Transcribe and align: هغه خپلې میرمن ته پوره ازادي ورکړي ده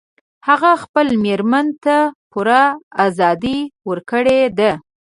هغه 0.47 0.71
خپلې 0.83 1.15
میرمن 1.25 1.67
ته 1.83 1.97
پوره 2.31 2.63
ازادي 3.05 3.59
ورکړي 3.89 4.39
ده 4.57 4.71